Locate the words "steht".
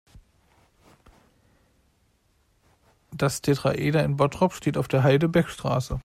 4.53-4.77